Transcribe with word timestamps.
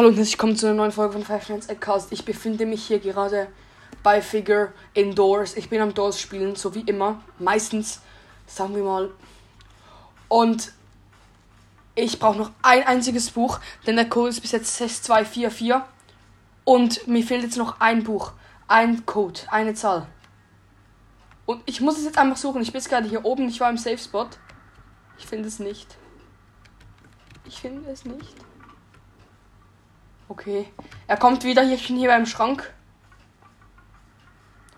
Hallo 0.00 0.08
und 0.08 0.16
herzlich 0.16 0.32
willkommen 0.32 0.56
zu 0.56 0.64
einer 0.64 0.76
neuen 0.76 0.92
Folge 0.92 1.12
von 1.12 1.24
Five 1.24 1.50
Nights 1.50 1.68
at 1.68 1.78
Cast. 1.78 2.10
Ich 2.10 2.24
befinde 2.24 2.64
mich 2.64 2.86
hier 2.86 3.00
gerade 3.00 3.48
bei 4.02 4.22
Figure 4.22 4.72
Indoors. 4.94 5.58
Ich 5.58 5.68
bin 5.68 5.82
am 5.82 5.92
Doors 5.92 6.18
spielen, 6.18 6.56
so 6.56 6.74
wie 6.74 6.80
immer. 6.80 7.22
Meistens, 7.38 8.00
sagen 8.46 8.74
wir 8.74 8.82
mal. 8.82 9.10
Und 10.28 10.72
ich 11.96 12.18
brauche 12.18 12.38
noch 12.38 12.50
ein 12.62 12.82
einziges 12.84 13.30
Buch, 13.30 13.60
denn 13.86 13.96
der 13.96 14.08
Code 14.08 14.30
ist 14.30 14.40
bis 14.40 14.52
jetzt 14.52 14.74
6244. 14.74 15.74
Und 16.64 17.06
mir 17.06 17.22
fehlt 17.22 17.42
jetzt 17.42 17.58
noch 17.58 17.78
ein 17.78 18.02
Buch. 18.02 18.32
Ein 18.68 19.04
Code, 19.04 19.40
eine 19.50 19.74
Zahl. 19.74 20.06
Und 21.44 21.62
ich 21.66 21.82
muss 21.82 21.98
es 21.98 22.06
jetzt 22.06 22.16
einfach 22.16 22.38
suchen. 22.38 22.62
Ich 22.62 22.72
bin 22.72 22.80
jetzt 22.80 22.88
gerade 22.88 23.06
hier 23.06 23.26
oben. 23.26 23.50
Ich 23.50 23.60
war 23.60 23.68
im 23.68 23.76
Safe 23.76 23.98
Spot. 23.98 24.28
Ich 25.18 25.26
finde 25.26 25.48
es 25.48 25.58
nicht. 25.58 25.98
Ich 27.44 27.60
finde 27.60 27.90
es 27.90 28.06
nicht. 28.06 28.49
Okay. 30.30 30.68
Er 31.08 31.16
kommt 31.16 31.42
wieder. 31.42 31.62
hier. 31.62 31.74
Ich 31.74 31.88
bin 31.88 31.96
hier 31.96 32.08
beim 32.08 32.24
Schrank. 32.24 32.72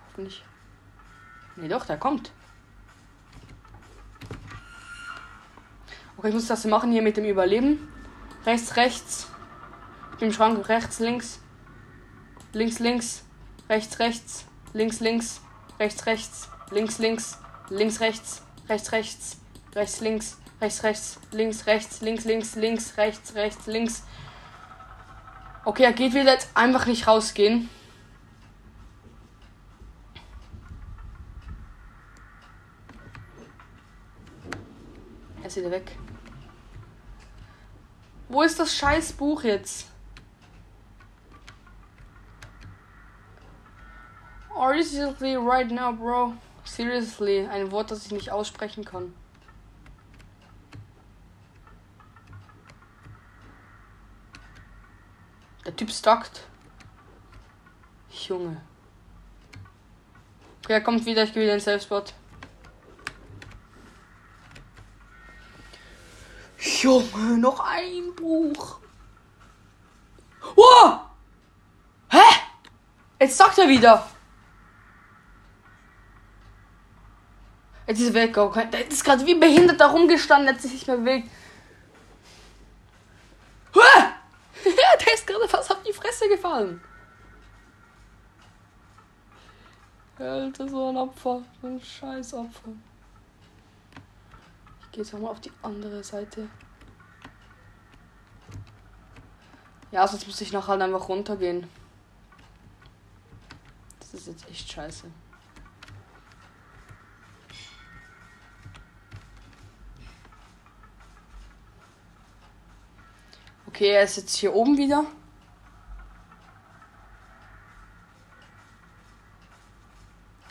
Hoffentlich. 0.09 0.43
Nee, 1.57 1.69
doch, 1.69 1.85
der 1.85 1.99
kommt. 1.99 2.33
Okay, 6.17 6.29
ich 6.29 6.35
muss 6.35 6.47
das 6.47 6.65
machen 6.65 6.91
hier 6.91 7.03
mit 7.03 7.19
dem 7.19 7.27
Überleben. 7.27 7.87
Rechts, 8.47 8.77
rechts. 8.77 9.29
Mit 10.13 10.23
dem 10.23 10.33
Schrank 10.33 10.67
rechts, 10.71 11.01
links. 11.01 11.39
Links, 12.55 12.79
links. 12.79 13.23
Rechts, 13.69 13.99
rechts. 13.99 14.47
Links, 14.73 15.01
links. 15.01 15.43
Rechts, 15.79 16.07
rechts. 16.07 16.49
Links, 16.71 16.99
links. 16.99 17.39
Links, 17.69 18.01
rechts. 18.01 18.43
Rechts, 18.71 18.93
rechts. 18.93 19.37
Rechts, 19.75 20.01
links. 20.01 20.39
Rechts, 20.63 20.83
rechts. 20.83 21.19
Links, 21.31 21.67
rechts. 21.67 22.01
Links, 22.01 22.25
links. 22.25 22.55
Links, 22.57 22.97
rechts, 22.97 23.35
rechts, 23.35 23.67
links. 23.67 24.03
Okay, 25.65 25.85
er 25.85 25.93
geht 25.93 26.13
wieder 26.13 26.33
jetzt 26.33 26.51
einfach 26.55 26.87
nicht 26.87 27.07
rausgehen. 27.07 27.71
Er 35.41 35.47
ist 35.47 35.57
wieder 35.57 35.71
weg. 35.71 35.97
Wo 38.29 38.43
ist 38.43 38.59
das 38.59 38.75
scheiß 38.75 39.13
Buch 39.13 39.45
jetzt? 39.45 39.93
Seriously 44.83 45.37
right 45.37 45.71
now, 45.71 45.93
bro? 45.93 46.35
Seriously, 46.65 47.47
ein 47.47 47.71
Wort, 47.71 47.91
das 47.91 48.07
ich 48.07 48.13
nicht 48.13 48.31
aussprechen 48.31 48.85
kann. 48.85 49.15
Der 55.73 55.77
Typ 55.79 55.91
stockt. 55.91 56.43
Junge. 58.29 58.61
Okay, 60.63 60.75
er 60.75 60.81
kommt 60.83 61.07
wieder, 61.07 61.23
ich 61.23 61.33
gehe 61.33 61.43
wieder 61.43 61.55
in 61.55 61.59
den 61.61 61.65
Selbstbot. 61.65 62.13
Junge, 66.59 67.39
noch 67.39 67.61
ein 67.61 68.15
Buch. 68.15 68.81
Wow! 70.55 71.01
Hä? 72.11 72.19
Jetzt 73.19 73.39
sagt 73.39 73.57
er 73.57 73.69
wieder. 73.69 74.07
Jetzt 77.87 77.99
ist 77.99 78.09
er 78.09 78.15
weg. 78.15 78.37
Okay. 78.37 78.69
Der 78.71 78.87
ist 78.87 79.03
gerade 79.03 79.25
wie 79.25 79.37
behindert 79.37 79.81
da 79.81 79.87
rumgestanden, 79.87 80.55
hat 80.55 80.61
sich 80.61 80.73
nicht 80.73 80.87
mehr 80.87 80.99
bewegt. 80.99 81.31
Der 84.65 85.15
ist 85.15 85.27
gerade 85.27 85.49
fast 85.49 85.71
auf 85.71 85.83
die 85.83 85.93
Fresse 85.93 86.29
gefallen. 86.29 86.81
Alter, 90.19 90.69
so 90.69 90.89
ein 90.89 90.97
Opfer. 90.97 91.43
So 91.61 91.67
ein 91.67 91.81
scheiß 91.81 92.35
Opfer. 92.35 92.71
Ich 94.83 94.93
gehe 94.93 95.03
jetzt 95.03 95.13
mal 95.15 95.29
auf 95.29 95.41
die 95.41 95.53
andere 95.63 96.05
Seite. 96.05 96.49
Ja, 99.91 100.07
sonst 100.07 100.27
muss 100.27 100.41
ich 100.41 100.53
nachher 100.53 100.69
halt 100.69 100.83
einfach 100.83 101.09
runtergehen. 101.09 101.69
Das 104.01 104.15
ist 104.15 104.27
jetzt 104.27 104.49
echt 104.49 104.71
scheiße. 104.71 105.11
Okay, 113.75 113.89
er 113.89 114.03
ist 114.03 114.19
jetzt 114.19 114.37
hier 114.37 114.55
oben 114.55 114.77
wieder. 114.77 115.07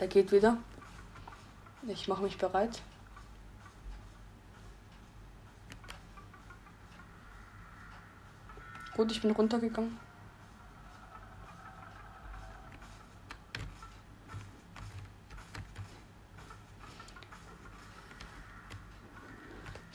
Er 0.00 0.08
geht 0.08 0.32
wieder. 0.32 0.58
Ich 1.86 2.08
mache 2.08 2.24
mich 2.24 2.36
bereit. 2.36 2.82
Gut, 8.96 9.12
ich 9.12 9.22
bin 9.22 9.30
runtergegangen. 9.30 9.96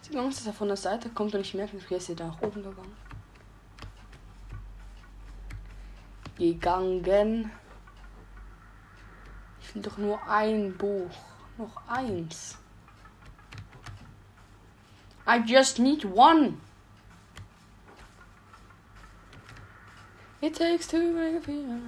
Ich 0.10 0.18
Angst, 0.18 0.40
dass 0.40 0.48
er 0.48 0.54
von 0.54 0.70
der 0.70 0.78
Seite 0.78 1.10
kommt 1.10 1.36
und 1.36 1.42
ich 1.42 1.54
merke, 1.54 1.76
ich 1.76 1.86
bin 1.90 2.16
da 2.16 2.28
nach 2.28 2.42
oben 2.42 2.64
gegangen. 2.64 3.17
Gegangen. 6.38 7.52
Ich 9.62 9.76
will 9.76 9.82
doch 9.82 9.98
nur 9.98 10.20
ein 10.28 10.78
Buch. 10.78 11.12
Noch 11.58 11.76
eins. 11.88 12.58
I 15.26 15.40
just 15.40 15.80
need 15.80 16.06
one. 16.06 16.58
It 20.40 20.54
takes 20.54 20.88
two 20.88 21.12
make 21.14 21.36
a 21.36 21.42
feel. 21.42 21.80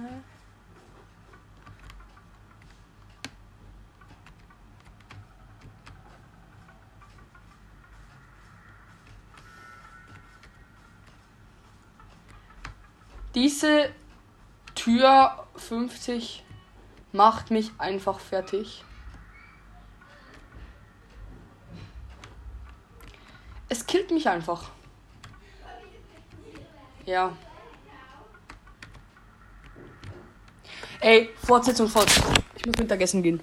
Diese 13.34 13.94
Tür 14.80 15.46
50 15.56 16.42
macht 17.12 17.50
mich 17.50 17.70
einfach 17.76 18.18
fertig. 18.18 18.82
Es 23.68 23.84
killt 23.84 24.10
mich 24.10 24.26
einfach. 24.26 24.70
Ja. 27.04 27.36
Ey, 31.00 31.28
Fortsetzung 31.44 31.86
fort. 31.86 32.10
Ich 32.56 32.64
muss 32.64 32.78
Mittagessen 32.78 33.22
gehen. 33.22 33.42